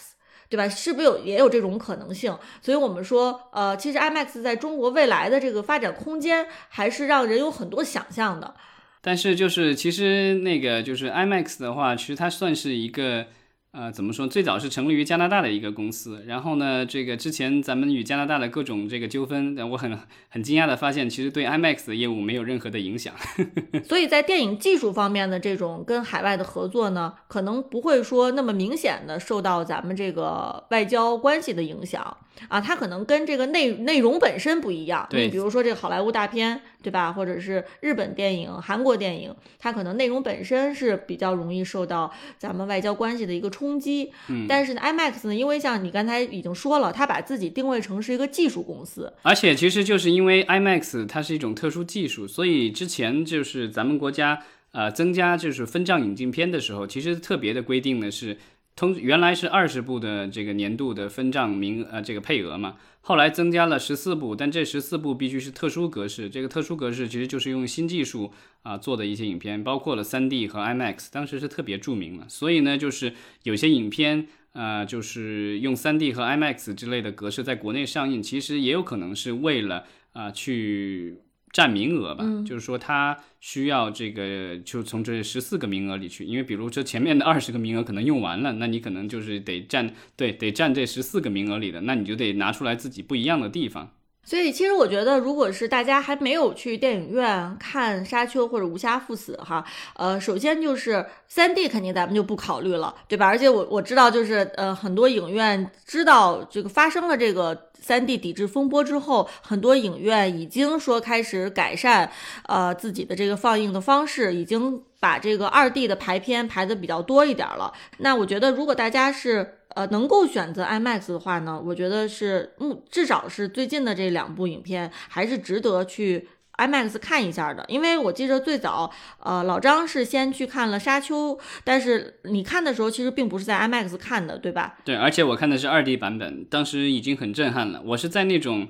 [0.50, 0.68] 对吧？
[0.68, 2.36] 是不是有也有这种可能性？
[2.60, 8.54] 所以我们说，呃，其实 IMAX 在中国未来的这个发展空间还是让人有很多想象的。
[9.00, 13.26] 但是就是其实那个就是 IMAX 的话，其实它算是一个。
[13.70, 14.26] 呃，怎么说？
[14.26, 19.96] 最早是成立于加拿大的一个公司，然后呢，这个之前咱们与加拿大的各种这个纠纷，我很
[20.30, 23.14] 很惊讶的发现，其实对 IMAX 的业务没有任何的影响。
[23.84, 32.16] 所以在电影技术方面的这种跟海外的合作呢，可能不会说那么明显的受到咱们这个外交关系的影响
[32.48, 35.06] 啊，它可能跟这个内内容本身不一样。
[35.08, 37.12] 对，比如说这个好莱坞大片，对吧？
[37.12, 43.68] 或者是日本电影、韩国电影，它可能内容本身是比较容易受到咱们外交关系的一个冲。
[43.68, 58.38] 冲击，嗯，但是呢，IMAX 呢，因为像你刚才已经说了，它把自己定位成是一个技术公司，而且其实就是因为 IMAX 它是一种特殊技术，所以之前就是咱们国家呃增加就是分账引进片的时候，其实特别的规定呢是。
[58.78, 68.30] 通原来是二十部的这个年度的分账名呃这个配额嘛，后来增加了十四部，但这十四部必须是特殊格式，这个特殊格式其实就是用新技术
[68.62, 72.26] 啊做的一些影片，包括了 3D 和 IMAX，当时是特别著名了。
[72.28, 73.12] 所以呢，就是
[73.42, 81.18] 有些影片呃就是用 3D 和 IMAX 之类的格式在国内上映，其实也有可能是为了啊去。
[81.52, 93.92] 占名额吧，就是说他需要这个，就从这十四个名额里去，因为比如这前面的二十个名额可能用完了，那你可能就是得占，对，得占这十四个名额里的，那你就得拿出来自己不一样的地方。
[94.24, 99.64] 所以，其实我觉得，如果是大家还没有去电影院看《沙丘》或者《无暇赴死》哈，
[99.96, 103.26] 呃，首先就是三 D 肯定咱们就不考虑了，对吧？
[103.26, 112.12] 而且我我知道，就是呃，很多影院知道这个发生了这个三 D 抵制风波之后，很多影院已经说开始改善
[112.44, 117.72] 呃自己的这个放映的方式，已经把这个二 D 的排片排的比较多一点了。
[117.96, 127.64] 那我觉得，如果大家是呃，能够选择 IMAX 的话呢，我觉得是，嗯，至少是最近的这两部影片还是值得去 IMAX 看一下的。
[127.68, 134.78] 因为我记得最早，呃，老张是先去看了《沙丘》，但是你看的时候其实并不是在 IMAX 看的，对吧？
[134.84, 137.80] 对，而且我看的是二 D 版本，当时已经很震撼了。
[137.84, 138.66] 我是在那种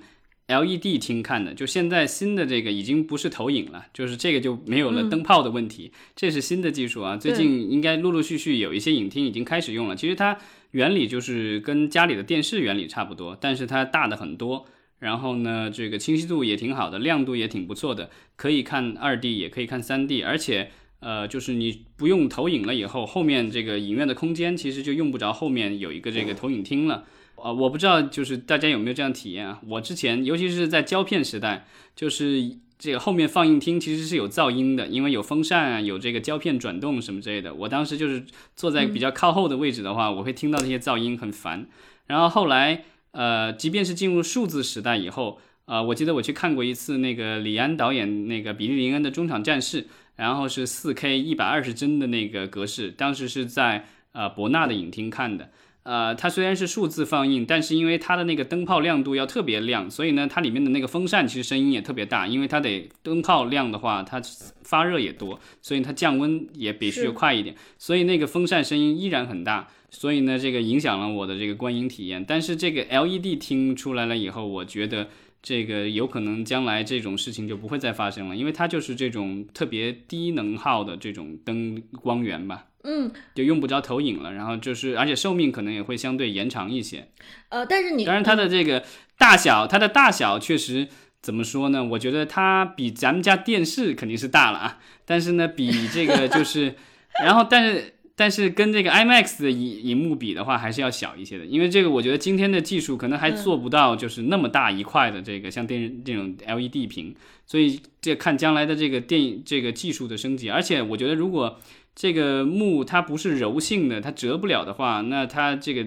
[0.48, 7.16] LED 厅看的，就现在新的这个已经不是投影了，就是这个就没有了灯泡的问题，这是新的技术啊。
[7.16, 9.94] 最近应该陆陆续续有一些影厅已经开始用了。
[9.94, 10.36] 其实它。
[10.72, 14.66] 原理就是跟家里的电视原理差不多，但是它大的很多，
[14.98, 27.06] 然后呢，这个清晰度也挺好的，亮度也挺不错的，可以看二 D，也可以看三 D，而且呃，就是你不用投影了以后，后面这个影院的空间其实就用不着后面有一个这个投影厅了。
[27.42, 29.60] 啊，我不知道就是大家有没有这样体验啊？
[29.66, 32.58] 我之前尤其是在胶片时代，就是。
[32.80, 37.52] 这个后面放映厅其实是有噪音的，因为有风扇啊，有这个胶片转动什么之类的。
[37.52, 38.24] 我当时就是
[38.54, 41.66] 坐在比较靠后的位置的话，我会听到那些噪音很烦。
[42.06, 55.50] 然后后来，呃，即便是进入数字时代以后，呃，我记得我去看过一次那个李安导演那个比利林恩的中场战事，然后是 4K 一百二十帧的那个格式，当时是在呃博纳的影厅看的。
[55.88, 64.20] 呃，它虽然是数字放映，但是因为它的那个灯泡亮度要特别亮，所以呢，它里面的那个风扇其实声音也特别大，因为它得灯泡亮的话，它
[64.60, 72.22] 发热也多，所以它降温也必须快一点，所以那个风扇声音依然很大，所以呢，这个影响了我的这个观影体验。
[72.22, 75.08] 但是这个 LED 听出来了以后，我觉得
[75.42, 82.66] 这个有可能将来这种事情就不会再发生了，因为它就是这种特别低能耗的这种灯光源吧。
[82.84, 87.08] 嗯，就用不着投影了，然后就是，而且寿命可能也会相对延长一些。
[87.48, 88.84] 呃，但是你，当然它的这个
[89.18, 90.86] 大小，它的大小确实
[91.20, 91.82] 怎么说呢？
[91.84, 96.76] 我觉得它比咱们家电视肯定是大了啊，但是呢，比这个就是，
[97.24, 107.14] 然后但是但是跟这个 IMAX 的荧荧幕比的话，还是要小一些的，因为这个我觉得今天的技术可能还做不到就是那么大一块的这个像电这种 LED 屏，
[107.44, 111.58] 所以这看将来的这个电影这个技术的升级，而且我觉得如果。
[112.00, 115.84] 这个木它不是柔性的，它折不了的话，那它这个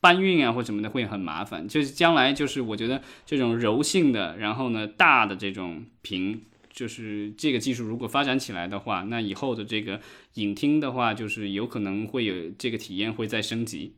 [0.00, 1.68] 搬运啊或什么的会很麻烦。
[1.68, 6.42] 就是将来就是我觉得这种柔性的，然后呢大的这种屏，
[6.72, 10.00] 就是这个技术如果发展起来的话，那以后的这个
[10.34, 13.92] 影厅的话，就是有可能会有这个体验会再升级。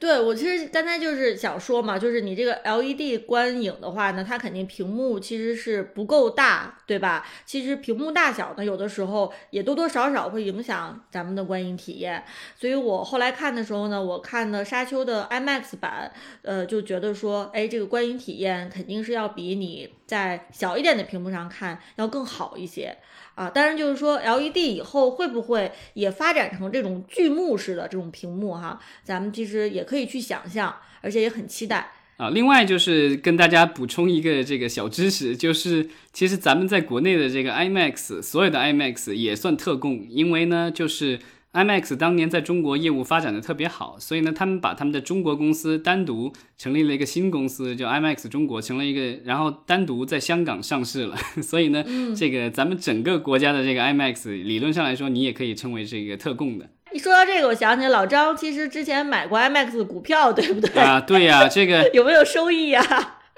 [0.00, 7.26] 对我其实刚才就是想说嘛，就是你这个 LED 观影的话呢，它肯定屏幕其实是不够大，对吧？
[7.44, 12.24] 其实屏幕大小呢，有的时候也多多少少会影响咱们的观影体验。
[12.56, 16.12] 所以我后来看的时候呢，我看的沙丘的 IMAX 版，
[16.42, 22.96] 呃，就觉得说，哎，这个观影体验肯定是要比你在小一点的屏幕上看要更好一些。
[23.38, 28.80] 啊，当然就是说，LED 以后会不会也发展成这种巨幕式的这种屏幕哈？
[29.04, 32.30] 咱们其实也可以去想象，而且也很期待啊。
[32.30, 41.20] 另外就是跟大家补充一个这个小知识，就是其实咱们在国内的这个 IMAX，所有的 IMAX 也算特供，因为呢就是。
[41.54, 51.16] IMAX 当年在中国业务发展的特别好，所以呢，他们把他们的中国公司单独成立了一个新公司，叫 IMAX 中国，成了一个，然后单独在香港上市了。
[51.42, 51.82] 所以呢，
[52.14, 56.68] 这个咱们整个国家的这个 IMAX，理论上来说，你也可以称为这个特供的。
[56.92, 60.82] 一说到这个，我想起老张其实之前买过 IMAX 股票，对不对？
[60.82, 62.82] 啊，对呀，这个 有没有收益呀？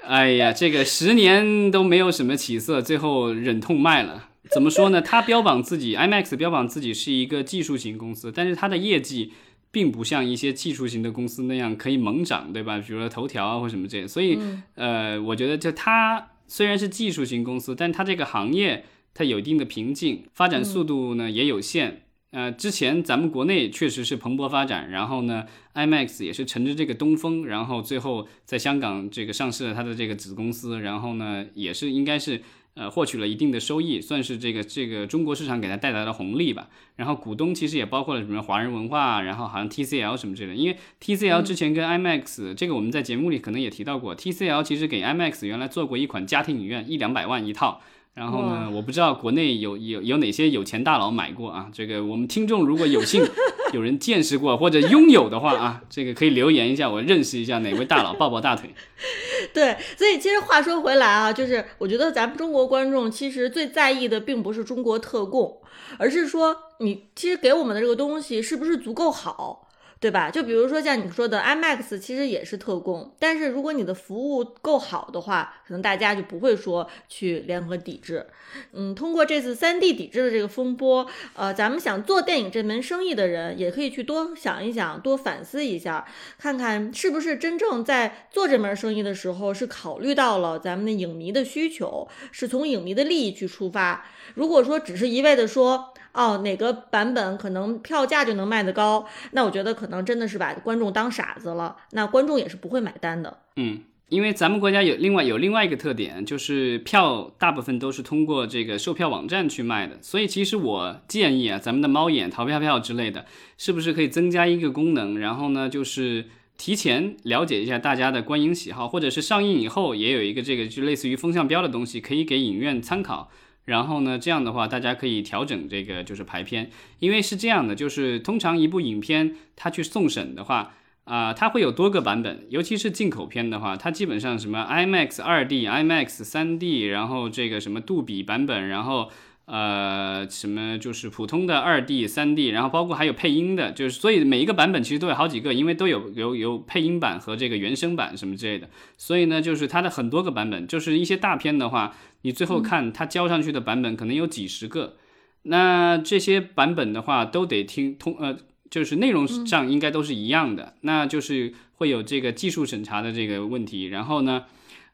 [0.05, 4.29] 哎呀，这个十年都没有什么起色，最后忍痛卖了。
[4.53, 5.01] 怎么说呢？
[5.01, 9.31] 它标榜自己，IMAX 标榜自己是一个技术型公司，但是它的业绩
[9.71, 12.77] 并不像一些技术型的公司那样可以猛涨，对吧？
[12.79, 14.05] 比如说头条啊或什么这些。
[14.05, 14.37] 所以，
[14.75, 18.83] 呃，我觉得就它虽然是技术型公司，但它这个行业
[19.13, 22.03] 它有一定的瓶颈，发展速度呢也有限。
[22.31, 25.45] 呃，之前咱们国内确实是蓬勃发展，然后呢
[25.75, 32.41] ，IMAX 也是乘着这个东风，然后最后在香港这个上市了它的这个子公司，然后呢，也是应该是。
[32.73, 36.69] 呃，获取了一定的收益，算是这个这个中国市场给它带来的红利吧。
[36.95, 40.55] 然后股东其实也包括了什么华人文化，然后好像 TCL 什么之类的。
[40.55, 47.81] 因为 TCL 之前跟 IMAX 这个我们在节目里可能也提到过，TCL 其实给 IMAX 原来做过一款家庭影院，一两百万一套。
[48.13, 51.69] 然后呢，我不知道国内有有有哪些有钱大佬买过啊？
[51.73, 53.25] 这个我们听众如果有幸
[53.73, 58.75] 有人见识过或者拥有的话啊，这个可以留言一下，我认识一下哪位大佬，抱抱大腿。
[59.53, 65.61] 对，所以其实话说回来啊，就是我觉得咱们中国观众其实最在意的并不是中国特供，
[65.97, 69.69] 而是说你其实给我们的这个东西是不是足够好。
[70.01, 70.31] 对吧？
[70.31, 78.25] 就比如说像你说的 IMAX，其实也是特供，但是如果你的服务够好的话，可能大家就不会说去联合抵制。
[78.73, 86.03] 嗯，通过这次 3D 抵制的这个风波，呃，咱们想做电影这门生意的人，也可以去多想一想，多反思一下，
[86.39, 94.03] 看看是不是真正在做这门生意的时候，是考虑到了咱们的影迷的需求，是从影迷的利益去出发。
[94.33, 99.07] 如果说只是一味的说，哦，哪个版本可能票价就能卖得高？
[99.31, 103.39] 那我觉得可能真的是把观众当傻子了，那观众也是不会买单的。
[103.55, 113.25] 嗯，因为咱们国家有另外有另外一个特点，就是票大部分都是通过这个售票网站去卖的，所以其实我建议啊，咱们的猫眼、淘票票之类的，
[113.57, 115.17] 是不是可以增加一个功能？
[115.17, 116.25] 然后呢，就是
[116.57, 123.31] 提前了解一下大家的观影喜好，或者是上映以后也有一个这个就类似于风向标的东西，可以给影院参考。
[123.65, 139.09] 然后呢，这样的话，大家可以调整这个就是排片，因为是这样的，就是通常一部影片它去送审的话，啊，它会有多个版本，尤其是进口片的话，它基本上什么 IMAX 二 D、IMAX 三 D，然后这个什么杜比版本，然后。
[139.51, 154.95] 呃，什么就是普通的二 D、三 D，然后包括还有配音的，就是所以每一个版本其实都有好几个，因为都有有有配音版和这个原声版什么之类的，所以呢，就是它的很多个版本，就是一些大片的话，你最后看它交上去的版本可能有几十个，
[155.43, 158.37] 那这些版本的话都得听通呃。
[158.71, 163.87] 就是内容上应该都是一样的，那就是会有这个技术审查的这个问题。
[163.87, 164.45] 然后呢，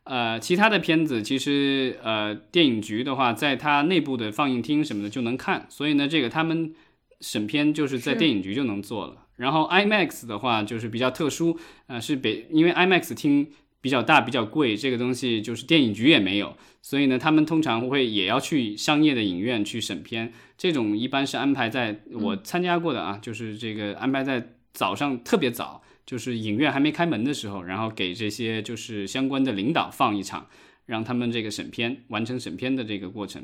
[0.10, 6.74] 呃，其他的片子其实呃，电影局的话，在它内部的放映厅什么的就能看，所以呢，这个他们
[7.22, 9.26] 审片就是在电影局就能做了。
[9.36, 13.48] 然后 IMAX 的话就是比较特殊，呃，是北因为 IMAX 厅
[13.82, 20.34] 比较大比较贵，这个东西就是电影局也没有，所以呢，他们通常会也要去商业的影院去审片。
[20.58, 30.48] 这种一般是安排在我参加过的啊，就是这个安排在早上特别早，就是影院还没开门的时候，然后给这些就是相关的领导放一场，
[30.86, 33.44] 让他们这个审片完成审片的这个过程。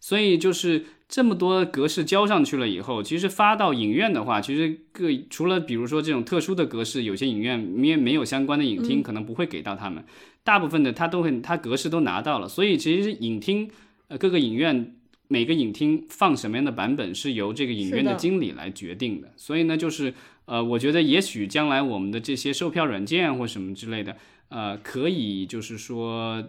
[0.00, 10.02] 所以就是这么多格式交上去了以后，其实发到影院的话，其实各除了比如说这种特殊的格式，有些影院因为没有相关的影厅，可能不会给到他们。
[10.44, 12.48] 大部分的他都会，他格式都拿到了。
[12.48, 13.68] 所以其实影厅
[14.06, 14.94] 呃各个影院
[15.26, 19.32] 每个影厅放什么样的版本是由这个影院的经理来决定的。
[19.36, 20.14] 所以呢，就是
[20.48, 24.16] 呃，我觉得也许将来我们的这些售票软件或什么之类的，
[24.48, 26.42] 呃，可以就是说，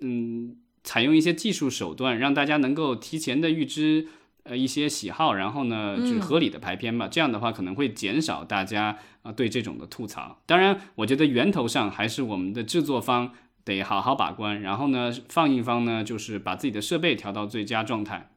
[0.00, 0.56] 嗯。
[0.88, 4.06] 采用一些技术手段，让大家能够提前的预知，
[4.44, 7.08] 呃，一些喜好，然后呢，就是合理的排片吧。
[7.08, 10.40] 这样的话，可能会减少大家啊对这种的吐槽。
[10.46, 13.32] 当然，我觉得源头上还是我们的制作方
[13.64, 18.30] 得好好把关，然后呢，放映方呢，就是把自己的设备调到最佳状态。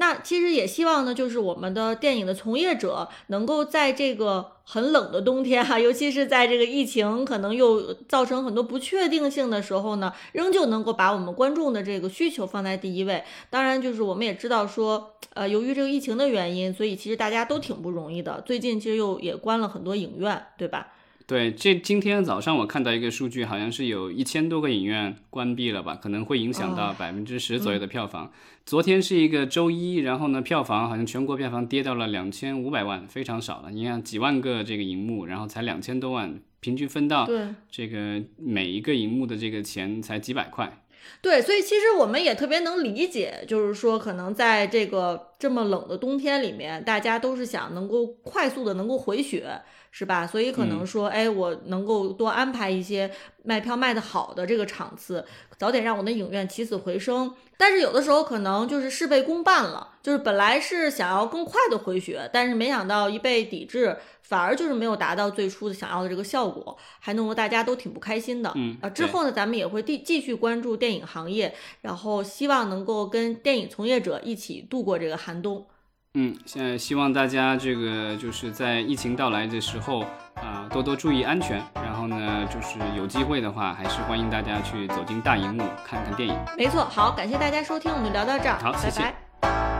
[0.00, 13.22] 那其实也希望呢，就是我们的电影的从业者能够在这个很冷的冬天哈， 尤其是在这个疫情可能又造成很多不确定性的时候呢，仍旧能够把我们观众的这个需求放在第一位。
[13.50, 18.42] 当然，就是我们也知道说，呃，由于这个疫情的原因，所以其实大家都挺不容易的。
[18.46, 20.94] 最近其实又也关了很多影院，对吧？
[21.30, 28.32] 对，这今天早上我看到一个数据，好像是有一千多个影院关闭了吧，可能会影响到百分之十左右的票房。
[28.66, 33.70] 昨天是一个周一，然后呢，票房好像全国票房跌到了两千五百万，非常少了。
[33.70, 37.28] 你看几万个这个荧幕，然后才两千多万，平均分到
[37.70, 40.82] 这个每一个荧幕的这个钱才几百块。
[41.22, 49.62] 对，所以其实我们也特别能理解，就是说可能在这个这么冷的冬天里面，大家都是想能够快速的能够回血。
[49.90, 50.26] 是吧？
[50.26, 53.10] 所以可能说，哎，我能够多安排一些
[53.42, 55.24] 卖票卖得好的这个场次，
[55.58, 57.34] 早点让我的影院起死回生。
[57.56, 68.50] 但是有的时候可能就是事倍功半了，就是本来是想要更快的回血，但是没想到一被抵制，反而就是没有达到最初的想要的这个效果，还弄得大家都挺不开心的。
[68.54, 75.66] 嗯啊，之后呢，咱们也会继继续关注电影行业，然后希望能够跟电影从业者一起度过这个寒冬。
[76.14, 80.00] 嗯，现在希望大家这个就是在疫情到来的时候
[80.34, 81.62] 啊，多多注意安全。
[81.76, 86.36] 然后呢，就是有机会的话，还是欢迎大家去走进大荧幕看看电影。
[86.58, 89.79] 没错，好，感谢大家收听，我们就聊到这儿，好，谢谢。